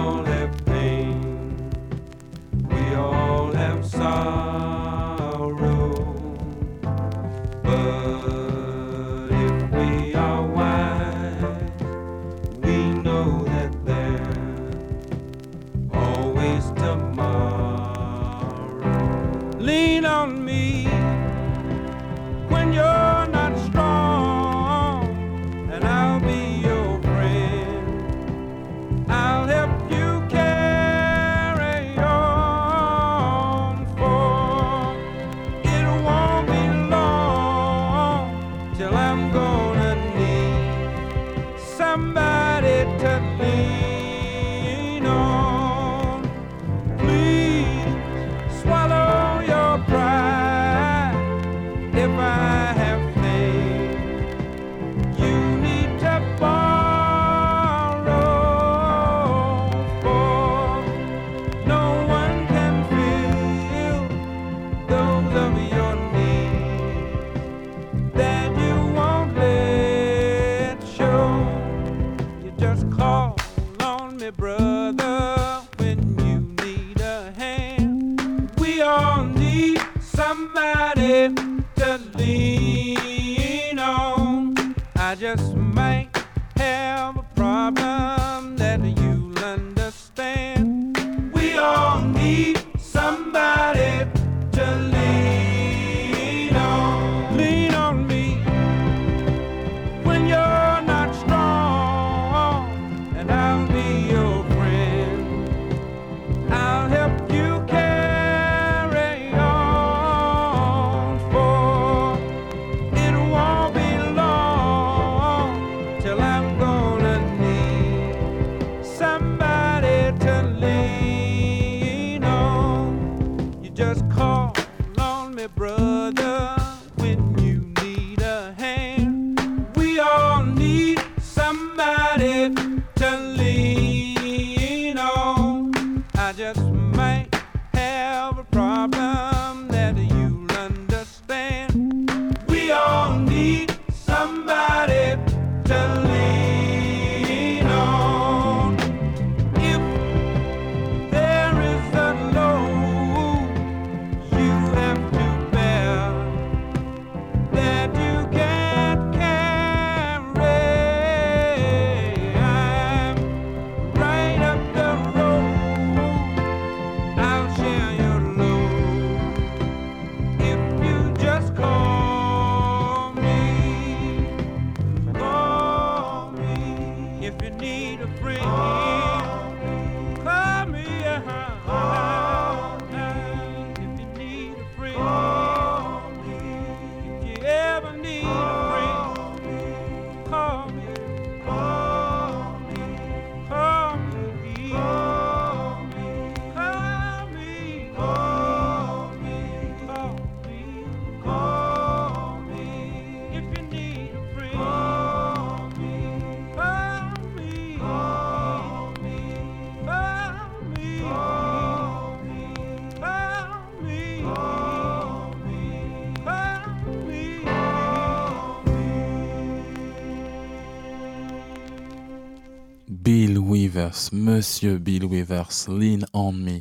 [224.12, 226.58] Monsieur Bill Weavers, Lean on Me.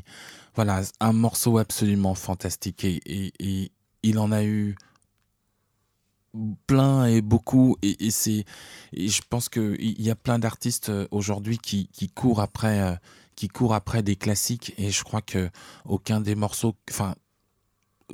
[0.56, 3.72] Voilà, un morceau absolument fantastique et,
[4.04, 4.76] il en a eu
[6.68, 8.46] plein et beaucoup et, c'est
[8.96, 12.96] je pense que il y a plein d'artistes euh, aujourd'hui qui, courent après euh,
[13.36, 15.50] qui courent après des classiques et je crois que
[15.86, 17.16] aucun des morceaux enfin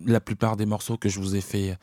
[0.06, 1.78] la plupart des morceaux que je vous ai fait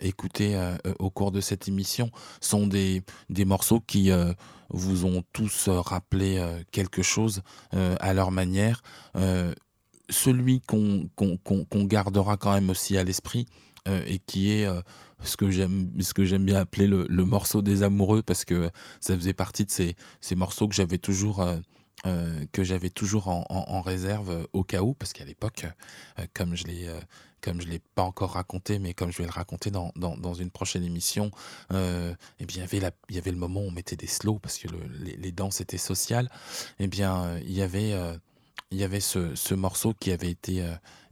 [0.00, 0.56] écouter
[0.98, 2.10] au cours de cette émission
[2.40, 4.10] sont des, des morceaux qui
[4.70, 8.82] vous ont tous rappelé quelque chose à leur manière.
[10.10, 13.46] celui qu'on gardera quand même aussi à l'esprit
[13.86, 14.68] et qui est
[15.24, 18.70] ce que j'aime ce que j'aime bien appeler le, morceau des amoureux parce que
[19.00, 21.58] ça faisait partie de ces, ces morceaux que j'avais toujours euh,
[22.06, 25.66] euh, que j'avais toujours en, réserve au cas où parce qu'à l'époque
[26.18, 26.88] euh, comme je l'ai
[27.42, 30.50] comme je l'ai pas encore raconté mais comme je vais le raconter dans, dans, une
[30.50, 31.30] prochaine émission
[31.70, 34.06] eh bien il y avait la, il y avait le moment où on mettait des
[34.06, 34.68] slows parce que
[35.00, 36.30] les, danses étaient sociales
[36.78, 37.92] eh bien il y avait
[38.70, 40.64] il y avait ce, ce, morceau qui avait été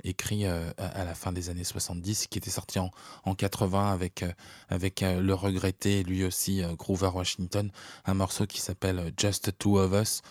[0.04, 2.90] écrit euh, à la fin des années 70, qui était sorti en,
[3.24, 4.32] en 80 avec, euh,
[4.68, 7.70] avec euh, le regretté, lui aussi, Groover Washington,
[8.04, 10.22] un morceau qui s'appelle Just Two of Us.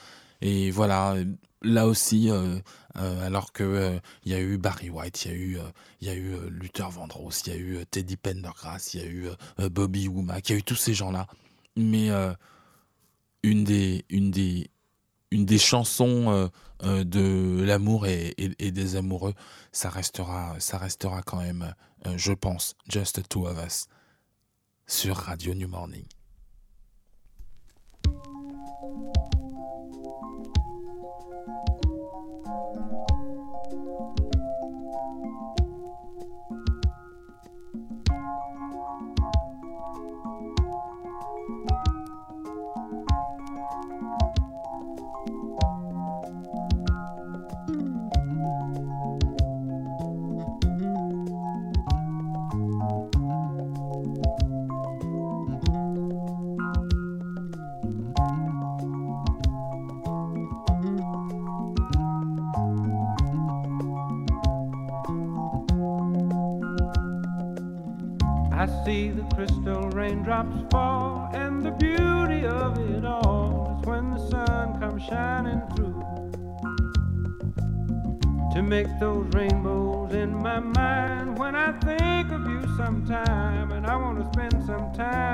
[0.41, 1.15] Et voilà,
[1.61, 2.29] là aussi,
[2.95, 5.57] alors que il y a eu Barry White, il y a eu,
[6.01, 9.29] il Luther Vandross, il y a eu Teddy Pendergrass, il y a eu
[9.69, 11.27] Bobby Womack, il y a eu tous ces gens-là.
[11.75, 12.09] Mais
[13.43, 16.47] une des, chansons euh,
[16.83, 19.33] euh, de l'amour et, des amoureux,
[19.71, 21.73] ça restera, ça restera quand même,
[22.07, 23.87] euh, je pense, Just Two of Us
[24.87, 26.05] sur Radio New Morning.
[84.33, 85.28] Spend some time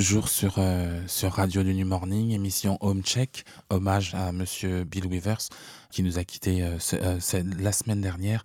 [0.00, 5.06] toujours sur, euh, sur Radio du New Morning, émission Home Check, hommage à Monsieur Bill
[5.06, 5.42] Weavers
[5.90, 7.18] qui nous a quittés euh, euh,
[7.58, 8.42] la semaine dernière.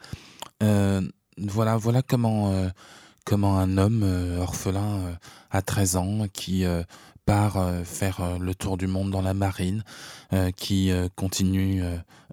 [1.38, 2.54] Voilà, voilà comment,
[3.24, 4.04] comment un homme
[4.38, 5.18] orphelin
[5.50, 6.66] à 13 ans qui
[7.26, 9.84] part faire le tour du monde dans la marine,
[10.58, 11.84] qui continue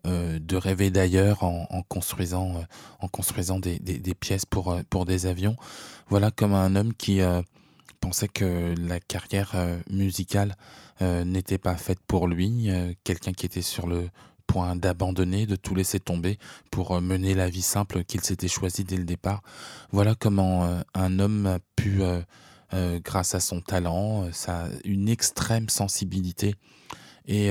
[0.05, 2.55] de rêver d'ailleurs en, construisant,
[2.99, 5.57] en construisant des, des- des pièces pour, pour des avions.
[6.09, 7.20] Voilà comme un homme qui
[8.03, 10.57] pensait que la carrière euh, musicale
[11.00, 14.11] euh, n'était pas faite pour lui, euh, quelqu'un qui était sur le
[14.48, 16.38] point d'abandonner, de tout laisser tomber
[16.70, 19.42] pour mener la vie simple qu'il s'était choisi dès le départ.
[19.92, 22.03] Voilà comment un homme a pu,
[23.03, 26.55] grâce à son talent, sa, une extrême sensibilité
[27.24, 27.46] et,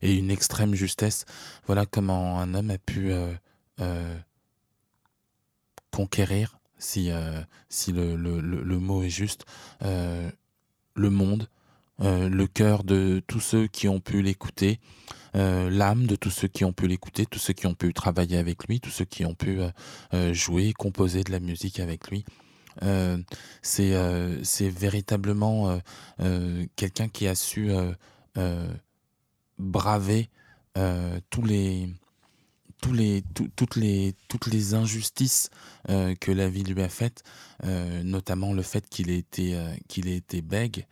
[0.00, 1.26] et une extrême justesse,
[1.66, 3.12] voilà comment un homme a pu
[5.90, 9.44] conquérir, si, euh, si le, le- le- mot est juste,
[9.82, 10.30] euh,
[10.94, 11.48] le monde,
[12.00, 14.80] euh, le cœur de tous ceux qui ont pu l'écouter,
[15.34, 18.66] l'âme de tous ceux qui ont pu l'écouter, tous ceux qui ont pu travailler avec
[18.68, 19.60] lui, tous ceux qui ont pu
[20.32, 22.26] jouer, composer de la musique avec lui.
[23.62, 25.78] C'est véritablement
[26.76, 27.70] quelqu'un qui a su
[29.58, 30.28] braver
[31.30, 31.88] tous les
[32.82, 35.48] tous les, tout- toutes, les, toutes les injustices
[35.88, 37.22] euh, que la vie lui a faites,
[37.64, 40.86] euh, notamment le fait qu'il ait été, euh, qu'il ait été bègue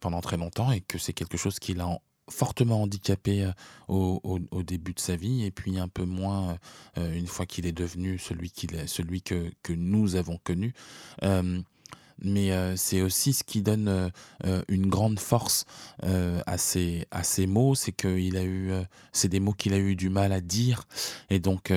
[0.00, 3.50] pendant très longtemps et que c'est quelque chose qui l'a en- fortement handicapé
[3.88, 6.58] au, au- début de sa vie et puis un peu moins
[6.96, 10.74] une fois qu'il est devenu celui, qu'il est, celui que, que nous avons connu.
[12.22, 14.08] Mais euh, c'est aussi ce qui donne euh,
[14.46, 15.64] euh, une grande force
[16.46, 18.72] à, ces, à ces mots, c'est qu'il a eu,
[19.12, 20.84] c'est des mots qu'il a eu du mal à dire,
[21.30, 21.72] et donc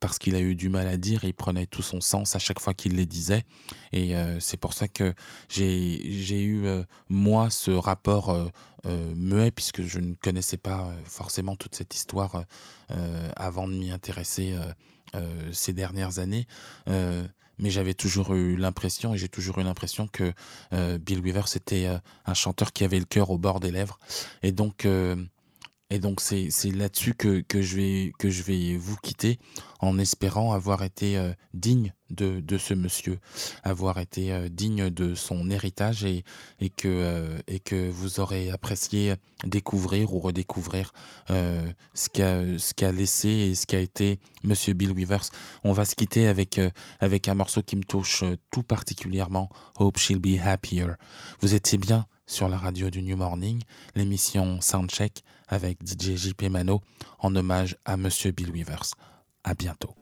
[0.00, 2.60] parce qu'il a eu du mal à dire, il prenait tout son sens à chaque
[2.60, 3.42] fois qu'il les disait,
[3.92, 5.14] et c'est pour ça que
[5.48, 6.64] j'ai eu
[7.08, 8.50] moi ce rapport
[8.86, 12.44] muet puisque je ne connaissais pas forcément toute cette histoire
[13.36, 14.56] avant de m'y intéresser
[15.52, 16.46] ces dernières années.
[17.58, 20.32] Mais j'avais toujours eu l'impression, et j'ai toujours eu l'impression que
[20.72, 23.98] euh, Bill Weaver, c'était euh, un chanteur qui avait le cœur au bord des lèvres.
[24.42, 25.16] Et donc, euh,
[25.90, 29.38] et donc c'est, là-dessus que, que, je vais, que je vais vous quitter,
[29.80, 33.18] en espérant avoir été euh, digne de, de ce monsieur,
[33.62, 36.24] avoir été euh, digne de son héritage, et,
[36.58, 39.14] et, que, euh, et que vous aurez apprécié
[39.44, 40.92] découvrir ou redécouvrir
[41.28, 42.08] ce,
[42.72, 45.28] qu'a, laissé et ce qu'a été monsieur Bill Weavers.
[45.64, 46.58] On va se quitter avec,
[47.00, 50.86] avec un morceau qui me touche tout particulièrement, Hope She'll Be Happier.
[51.40, 53.60] Vous étiez bien sur la radio du New Morning,
[53.94, 56.80] l'émission Soundcheck avec DJ JP Mano
[57.18, 58.94] en hommage à Monsieur Bill Weavers.
[59.44, 59.94] À bientôt.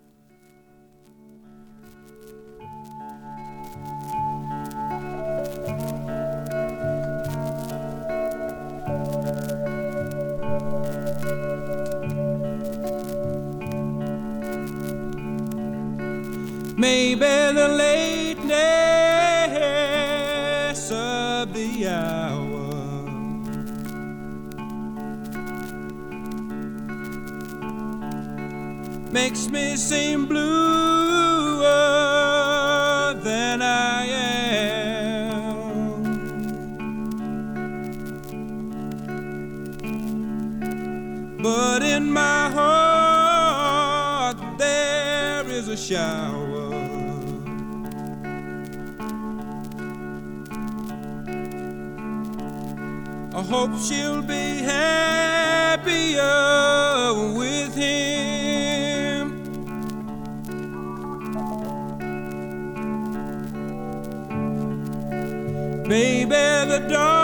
[29.32, 30.44] Makes me seem bluer
[33.14, 34.92] than I am.
[41.42, 46.74] But in my heart there is a shower.
[53.34, 56.22] I hope she'll be happier
[66.72, 67.21] the darkness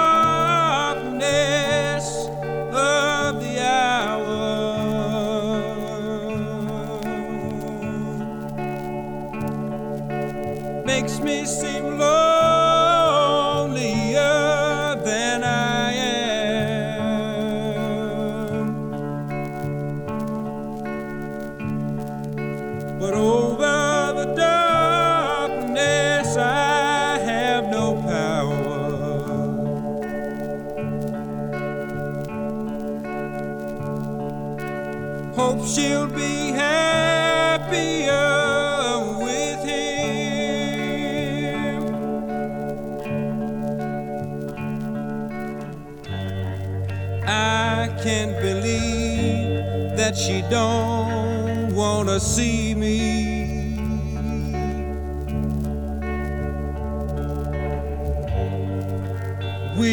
[48.03, 53.79] can't believe that she don't wanna see me.
[59.79, 59.93] We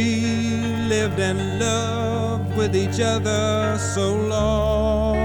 [0.90, 5.16] lived and loved with each other so long.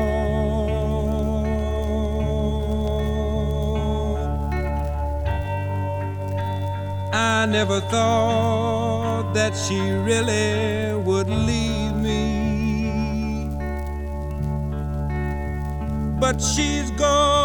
[7.12, 11.69] I never thought that she really would leave
[16.30, 17.39] But she's gone.